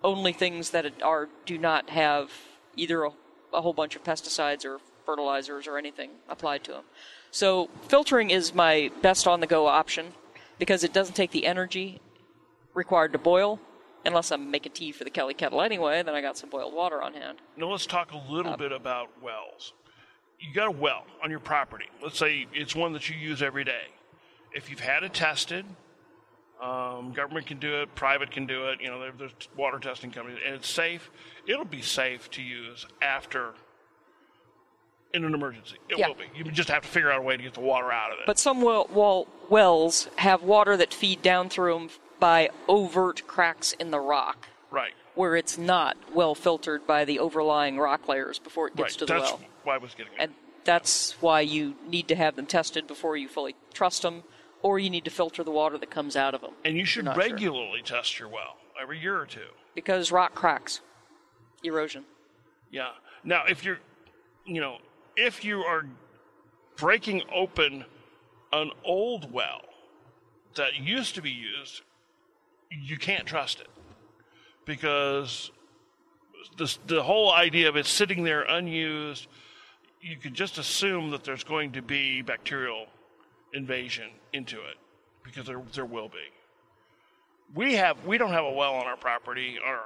[0.03, 2.31] only things that are do not have
[2.75, 3.11] either a,
[3.53, 6.83] a whole bunch of pesticides or fertilizers or anything applied to them.
[7.31, 10.13] So filtering is my best on the go option
[10.59, 11.99] because it doesn't take the energy
[12.77, 13.59] required to boil.
[14.05, 17.01] Unless I'm making tea for the Kelly kettle anyway, then I got some boiled water
[17.01, 17.39] on hand.
[17.57, 19.73] Now let's talk a little bit about wells.
[20.39, 21.87] You got a well on your property.
[22.01, 23.87] Let's say it's one that you use every day.
[24.53, 25.65] If you've had it tested,
[26.61, 28.79] um, government can do it, private can do it.
[28.79, 31.09] You know, there, there's water testing companies, and it's safe.
[31.45, 33.55] It'll be safe to use after
[35.13, 35.77] in an emergency.
[35.89, 36.09] It Yeah.
[36.09, 36.25] will be.
[36.35, 38.25] You just have to figure out a way to get the water out of it.
[38.25, 43.73] But some well, well, wells have water that feed down through them by overt cracks
[43.73, 48.67] in the rock, right, where it's not well filtered by the overlying rock layers before
[48.67, 48.99] it gets right.
[48.99, 49.41] to the That's well.
[49.63, 50.21] why I was getting at.
[50.21, 54.23] And that's why you need to have them tested before you fully trust them,
[54.61, 56.51] or you need to filter the water that comes out of them.
[56.65, 57.23] And you should not sure.
[57.23, 59.47] regularly test your well every year or two.
[59.75, 60.81] Because rock cracks,
[61.63, 62.03] erosion.
[62.71, 62.89] Yeah.
[63.23, 63.79] Now, if you're,
[64.45, 64.79] you know,
[65.15, 65.85] if you are
[66.75, 67.85] breaking open
[68.53, 69.61] an old well
[70.55, 71.81] that used to be used,
[72.69, 73.67] you can't trust it
[74.65, 75.51] because
[76.57, 79.27] this, the whole idea of it sitting there unused,
[80.01, 82.87] you could just assume that there's going to be bacterial
[83.53, 84.75] invasion into it
[85.23, 86.17] because there there will be.
[87.55, 89.81] We have we don't have a well on our property our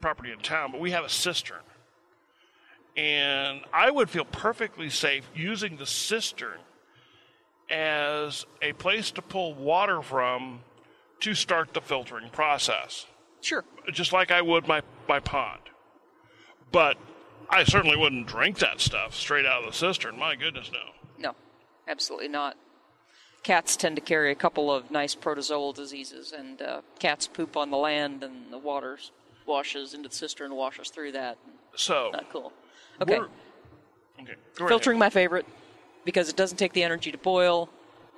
[0.00, 1.62] property in town, but we have a cistern.
[2.96, 6.58] And I would feel perfectly safe using the cistern
[7.70, 10.60] as a place to pull water from
[11.20, 13.06] to start the filtering process,
[13.40, 13.64] Sure.
[13.92, 15.60] just like I would my, my pond.
[16.72, 16.96] But
[17.48, 20.18] I certainly wouldn't drink that stuff straight out of the cistern.
[20.18, 20.78] My goodness, no.
[21.18, 21.34] No,
[21.88, 22.56] absolutely not.
[23.42, 27.70] Cats tend to carry a couple of nice protozoal diseases, and uh, cats poop on
[27.70, 28.98] the land, and the water
[29.46, 31.38] washes into the cistern and washes through that.
[31.74, 32.52] So, Not cool.
[33.00, 33.18] Okay.
[34.20, 35.06] okay, Filtering ahead.
[35.06, 35.46] my favorite
[36.04, 37.68] because it doesn't take the energy to boil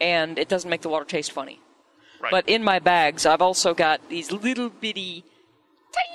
[0.00, 1.60] and it doesn't make the water taste funny.
[2.22, 2.30] Right.
[2.30, 5.24] But in my bags, I've also got these little bitty,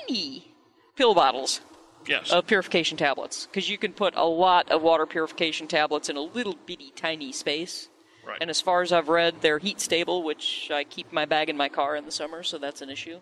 [0.08, 0.54] tiny
[0.96, 1.60] pill bottles
[2.08, 2.32] yes.
[2.32, 6.22] of purification tablets because you can put a lot of water purification tablets in a
[6.22, 7.90] little bitty, tiny space.
[8.26, 8.38] Right.
[8.40, 11.58] And as far as I've read, they're heat stable, which I keep my bag in
[11.58, 13.20] my car in the summer, so that's an issue.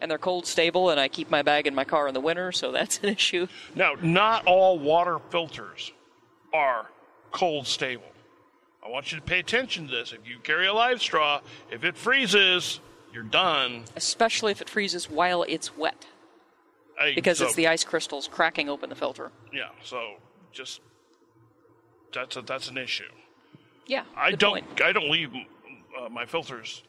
[0.00, 2.52] And they're cold stable, and I keep my bag in my car in the winter,
[2.52, 3.46] so that's an issue.
[3.74, 5.92] Now, not all water filters
[6.52, 6.86] are
[7.32, 8.04] cold stable.
[8.86, 10.12] I want you to pay attention to this.
[10.12, 11.40] If you carry a LifeStraw,
[11.72, 12.78] if it freezes,
[13.12, 13.84] you're done.
[13.96, 16.06] Especially if it freezes while it's wet.
[16.98, 19.32] I- because so- it's the ice crystals cracking open the filter.
[19.52, 19.70] yeah.
[19.82, 20.14] So
[20.52, 20.80] just
[22.12, 23.10] that's a, that's an issue.
[23.86, 24.80] Yeah, I don't point.
[24.80, 25.30] I don't leave
[26.00, 26.82] uh, my filters,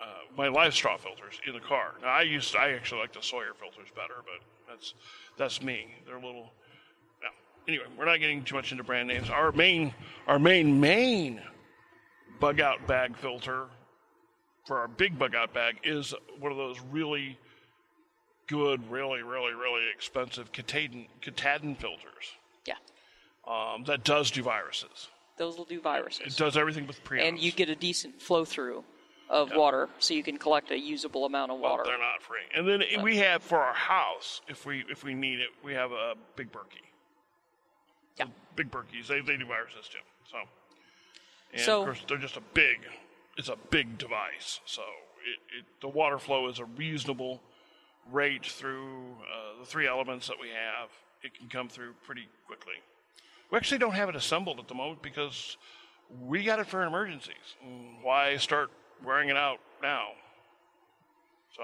[0.00, 1.94] uh, my LifeStraw filters in the car.
[2.02, 4.94] Now, I used I actually like the Sawyer filters better, but that's
[5.36, 5.96] that's me.
[6.06, 6.52] They're a little.
[7.68, 9.30] Anyway, we're not getting too much into brand names.
[9.30, 9.94] Our main
[10.26, 11.40] our main main
[12.40, 13.66] bug out bag filter
[14.66, 17.38] for our big bug out bag is one of those really
[18.48, 21.06] good, really, really, really expensive Katadyn,
[21.78, 22.32] filters
[22.66, 22.74] Yeah,
[23.46, 25.08] um, that does do viruses.
[25.36, 27.28] those will do It viruses, does everything with prions.
[27.28, 28.84] and you get a decent flow through
[29.28, 31.84] of water, so you can collect a usable amount of Well, water.
[31.86, 32.42] they're not free.
[32.54, 35.92] And then we have for our house, if we if we need it, we have
[35.92, 36.82] a big Berkey.
[38.18, 38.26] Yeah.
[38.56, 39.98] Big Berkeys, they they do viruses too.
[40.30, 40.38] So,
[41.52, 42.80] and So- of course they're just a big,
[43.36, 44.60] it's a big device.
[44.66, 44.82] So
[45.24, 47.40] it, it the water flow is a reasonable
[48.10, 50.90] rate through uh, the three elements that we have.
[51.22, 52.74] It can come through pretty quickly.
[53.50, 55.56] We actually don't have it assembled at the moment because
[56.20, 57.56] we got it for emergencies.
[57.64, 58.70] Mm, Why start
[59.04, 60.08] wearing it out now?
[61.56, 61.62] So,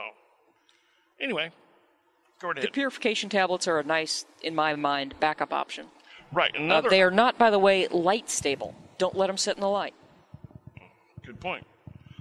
[1.21, 1.51] anyway,
[2.41, 2.73] go right The ahead.
[2.73, 5.87] purification tablets are a nice, in my mind, backup option.
[6.33, 8.75] Right, Uh, they are not, by the way, light stable.
[8.99, 9.95] Don't let them sit in the light,
[11.25, 11.67] good point.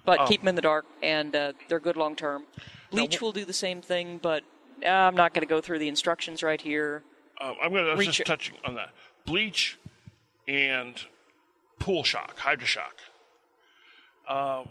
[0.06, 0.28] but Oh.
[0.28, 2.46] keep them in the dark, and uh, they're good long term.
[2.92, 4.44] Bleach wh- will do the same thing, but
[4.86, 7.04] uh, I'm not going to go through the instructions right here.
[7.42, 8.90] Um, I'm going to just touching on that
[9.26, 9.78] bleach
[10.48, 11.02] and
[11.80, 12.94] pool shock, hydroshock.
[14.28, 14.64] Uh,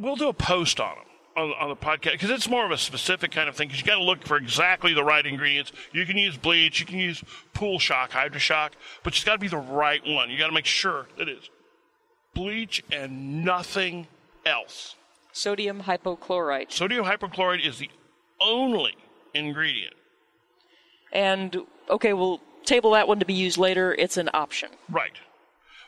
[0.00, 1.04] we'll do a post on them
[1.36, 3.68] on, on the podcast because it's more of a specific kind of thing.
[3.68, 5.72] Because you got to look for exactly the right ingredients.
[5.92, 7.22] You can use bleach, you can use
[7.54, 8.70] pool shock, hydroshock,
[9.02, 10.30] but it's got to be the right one.
[10.30, 11.50] You got to make sure it's
[12.34, 14.06] bleach and nothing
[14.44, 14.96] else.
[15.32, 16.72] Sodium hypochlorite.
[16.72, 17.90] Sodium hypochlorite is the
[18.40, 18.96] only
[19.34, 19.94] ingredient.
[21.12, 21.56] And,
[21.88, 23.94] okay, we'll table that one to be used later.
[23.94, 24.70] It's an option.
[24.88, 25.12] Right.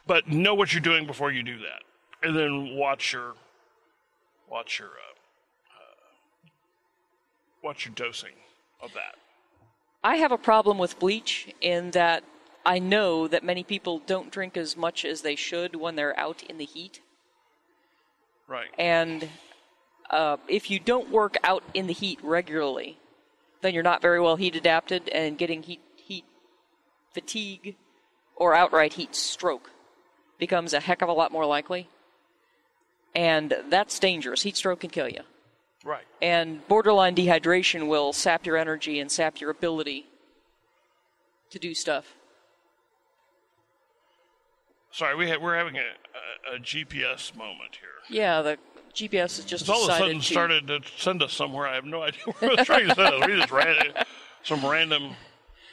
[0.06, 3.34] But know what you're doing before you do that, and then watch your
[4.50, 5.14] watch your uh,
[7.62, 8.34] watch your dosing
[8.80, 9.16] of that.
[10.04, 12.24] I have a problem with bleach in that
[12.64, 16.42] I know that many people don't drink as much as they should when they're out
[16.42, 17.00] in the heat.
[18.48, 18.70] Right.
[18.78, 19.28] And
[20.10, 22.98] uh, if you don't work out in the heat regularly,
[23.62, 26.24] then you're not very well heat adapted, and getting heat heat
[27.14, 27.76] fatigue
[28.36, 29.70] or outright heat stroke
[30.38, 31.88] becomes a heck of a lot more likely.
[33.14, 34.42] And that's dangerous.
[34.42, 35.20] Heat stroke can kill you.
[35.84, 36.04] Right.
[36.20, 40.06] And borderline dehydration will sap your energy and sap your ability
[41.50, 42.14] to do stuff.
[44.90, 47.88] Sorry, we ha- we're having a, a, a GPS moment here.
[48.10, 48.58] Yeah, the
[48.94, 50.22] GPS has just It's all of a sudden to.
[50.24, 51.66] started to send us somewhere.
[51.66, 53.26] I have no idea where it's trying to send us.
[53.26, 54.06] We just ran it.
[54.42, 55.14] Some random.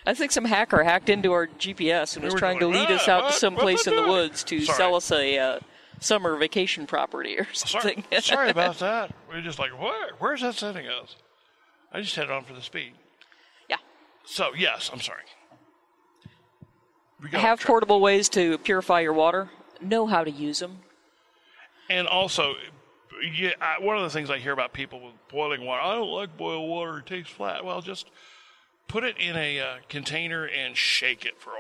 [0.06, 2.90] I think some hacker hacked into our GPS and They was trying to going, lead
[2.92, 3.34] us "Ah, out what?
[3.34, 4.78] to some place it in the doing?" woods to Sorry.
[4.78, 5.60] sell us a uh,
[6.00, 8.04] summer vacation property or something.
[8.22, 9.12] sorry about that.
[9.30, 10.12] We are just like, where?
[10.20, 11.16] Where's that sending us?
[11.92, 12.94] I just headed on for the speed.
[13.70, 13.78] yeah.
[14.26, 15.24] So yes, I'm sorry.
[17.22, 19.50] We got Have portable ways to purify your water.
[19.82, 20.80] Know how to use them.
[21.90, 22.54] And also,
[23.36, 26.10] yeah, I, one of the things I hear about people with boiling water, I don't
[26.10, 27.66] like boiled water; it tastes flat.
[27.66, 28.10] Well, just
[28.88, 31.59] put it in a uh, container and shake it for a while.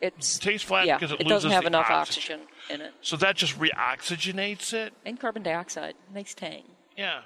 [0.00, 0.98] It's It tastes flat yeah.
[0.98, 2.40] because it, doesn't have enough oxygen.
[2.40, 4.92] oxygen in it, So that just reoxygenates it.
[5.06, 5.94] and carbon dioxide.
[6.12, 6.64] Nice tang.
[6.96, 7.20] Yeah.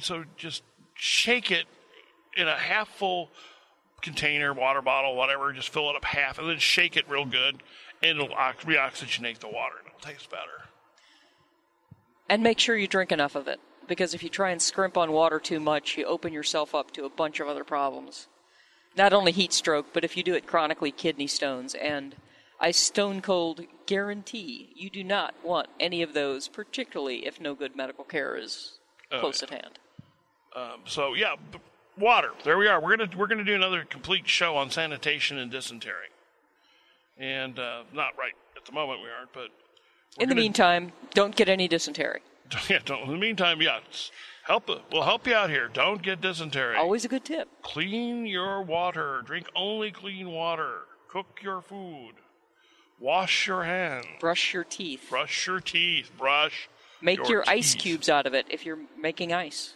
[0.00, 0.62] So just
[0.94, 1.66] shake it
[2.36, 3.30] in a half full
[4.02, 5.52] container, water bottle, whatever.
[5.52, 7.62] Just fill it up half, and then shake it real good,
[8.02, 10.68] and it'll reoxygenate the water, and it'll taste better.
[12.28, 15.12] And make sure you drink enough of it, because if you try and scrimp on
[15.12, 18.28] water too much, you open yourself up to a bunch of other problems.
[19.00, 21.74] Not only heat stroke, but if you do it chronically, kidney stones.
[21.74, 22.14] And
[22.60, 27.74] I stone cold guarantee you do not want any of those, particularly if no good
[27.74, 28.72] medical care is
[29.10, 29.48] Oh, close yeah.
[29.56, 29.78] at hand.
[30.54, 31.58] Um, so yeah, b-
[31.98, 32.32] water.
[32.44, 32.78] There we are.
[32.78, 36.10] We're gonna we're gonna do another complete show on sanitation and dysentery,
[37.16, 39.48] and uh, not right at the moment we aren't, but
[40.22, 42.20] In the meantime, don't get any dysentery.
[42.68, 42.80] yeah.
[42.84, 43.80] Don't, in the meantime, yeah,
[44.50, 44.68] help.
[44.92, 45.68] We'll help you out here.
[45.68, 46.76] Don't get dysentery.
[46.76, 47.48] Always a good tip.
[47.62, 49.22] Clean your water.
[49.24, 50.80] Drink only clean water.
[51.08, 52.12] Cook your food.
[52.98, 54.06] Wash your hands.
[54.18, 55.06] Brush your teeth.
[55.08, 56.10] Brush your teeth.
[56.18, 56.68] Brush.
[57.00, 57.82] Make your, ice teeth.
[57.82, 59.74] cubes out of it if you're making ice.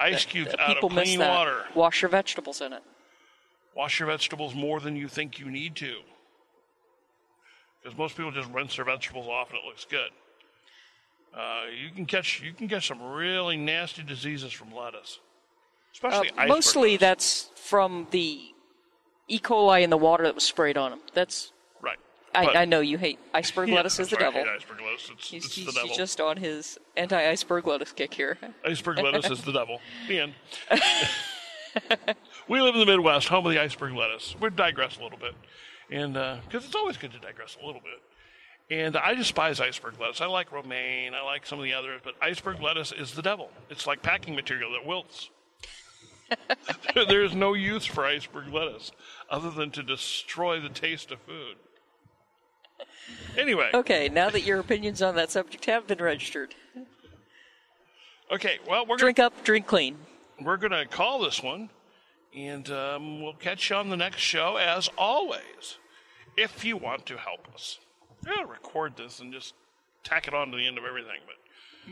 [0.00, 1.28] Ice cubes Uh, out People of miss clean that.
[1.30, 1.64] water.
[1.74, 2.82] Wash your vegetables in it.
[3.76, 5.98] Wash your vegetables more than you think you need to.
[7.82, 10.10] Because most people just rinse their vegetables off and it looks good.
[11.36, 16.30] Uh, you can catch you can catch some really nasty diseases from lettuce, Uh, especially
[16.30, 17.00] iceberg mostly lettuce.
[17.00, 18.52] that's from the
[19.26, 19.38] E.
[19.40, 21.00] coli in the water that was sprayed on them.
[21.12, 21.98] That's right.
[22.34, 24.52] I, I know you hate iceberg Yeah, lettuce is the that's right, I devil.
[24.52, 25.10] hate iceberg lettuce.
[25.12, 28.38] It's, He's, it's he's- the he's just on his anti-iceberg lettuce kick here.
[28.64, 29.80] Iceberg lettuce is the devil.
[30.08, 30.34] The end.
[32.48, 34.36] we live in the Midwest, home of the iceberg lettuce.
[34.40, 35.34] We digress a little bit,
[35.90, 36.12] and
[36.46, 38.00] because it's always good to digress a little bit.
[38.70, 40.20] And I despise iceberg lettuce.
[40.20, 41.14] I like romaine.
[41.14, 43.50] I like some of the others, but iceberg lettuce is the devil.
[43.68, 45.28] It's like packing material that wilts.
[47.08, 48.90] There's no use for iceberg lettuce
[49.28, 51.56] other than to destroy the taste of food.
[53.36, 56.54] Anyway, Okay, now that your opinions on that subject have been registered,
[58.32, 58.58] okay.
[58.66, 59.98] Well, we're gonna drink up, drink clean.
[60.40, 61.68] we're going to call this one,
[62.34, 65.76] and um, we'll catch you on the next show as always.
[66.36, 67.78] If you want to help us,
[68.24, 69.54] To record this and just
[70.02, 71.20] tack it on to the end of everything.
[71.26, 71.36] But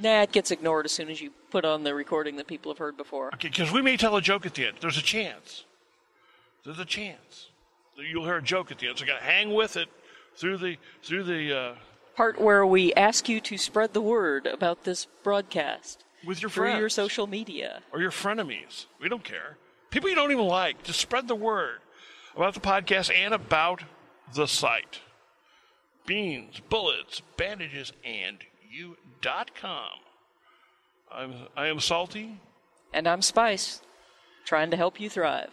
[0.03, 2.78] Nah, it gets ignored as soon as you put on the recording that people have
[2.78, 3.28] heard before.
[3.35, 4.78] okay, because we may tell a joke at the end.
[4.80, 5.64] There's a chance.
[6.64, 7.49] There's a chance
[7.97, 8.99] that you'll hear a joke at the end.
[8.99, 9.89] So you got to hang with it
[10.37, 11.74] through the through the uh,
[12.16, 16.64] Part where we ask you to spread the word about this broadcast with your through
[16.64, 17.83] friends your social media.
[17.93, 18.87] or your frenemies.
[19.01, 19.57] We don't care.
[19.91, 20.83] People you don't even like.
[20.85, 21.78] Just spread the word
[22.37, 23.83] about the podcast and about
[24.35, 25.01] the site.
[26.07, 28.39] Beans, bullets, bandages, and
[28.71, 29.91] you.com.
[31.11, 32.41] I'm, I am Salty.
[32.93, 33.83] And I'm Spice,
[34.45, 35.51] trying to help you thrive,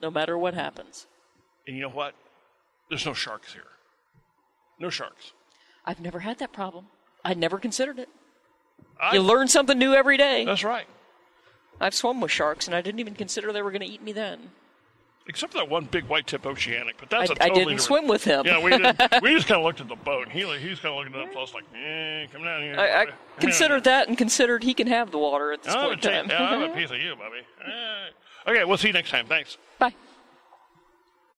[0.00, 1.06] no matter what happens.
[1.66, 2.14] And you know what?
[2.88, 3.62] There's no sharks here.
[4.78, 5.32] No sharks.
[5.84, 6.86] I've never had that problem.
[7.24, 8.08] I never considered it.
[9.00, 10.44] I, You learn something new every day.
[10.44, 10.86] That's right.
[11.80, 14.12] I've swum with sharks, and I didn't even consider they were going to eat me
[14.12, 14.50] then.
[15.26, 17.58] Except for that one big white tip oceanic, but that's I- a totally I didn't
[17.76, 18.44] different- swim with him.
[18.44, 18.96] Yeah, we did.
[19.22, 20.28] we just kind of looked at the boat.
[20.28, 22.76] He he's kind of looking at us like, eh, come down here.
[22.78, 23.06] I, I
[23.40, 25.74] considered that and considered he can have the water at this.
[25.74, 26.30] I'm point in time.
[26.30, 27.38] yeah, I'm a piece of you, Bobby.
[27.64, 28.50] Eh.
[28.50, 29.26] Okay, we'll see you next time.
[29.26, 29.56] Thanks.
[29.78, 29.94] Bye.